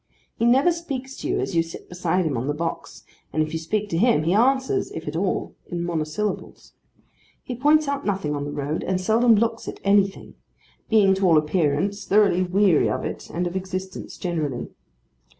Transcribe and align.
He 0.35 0.45
never 0.45 0.71
speaks 0.71 1.15
to 1.17 1.27
you 1.27 1.39
as 1.39 1.55
you 1.55 1.61
sit 1.61 1.87
beside 1.87 2.25
him 2.25 2.35
on 2.35 2.47
the 2.47 2.55
box, 2.55 3.03
and 3.31 3.43
if 3.43 3.53
you 3.53 3.59
speak 3.59 3.87
to 3.89 3.99
him, 3.99 4.23
he 4.23 4.33
answers 4.33 4.89
(if 4.89 5.07
at 5.07 5.15
all) 5.15 5.53
in 5.67 5.83
monosyllables. 5.85 6.73
He 7.43 7.53
points 7.55 7.87
out 7.87 8.03
nothing 8.03 8.33
on 8.35 8.43
the 8.43 8.51
road, 8.51 8.83
and 8.83 8.99
seldom 8.99 9.35
looks 9.35 9.67
at 9.67 9.79
anything: 9.83 10.33
being, 10.89 11.13
to 11.13 11.27
all 11.27 11.37
appearance, 11.37 12.05
thoroughly 12.05 12.41
weary 12.41 12.89
of 12.89 13.05
it 13.05 13.29
and 13.29 13.45
of 13.45 13.55
existence 13.55 14.17
generally. 14.17 14.69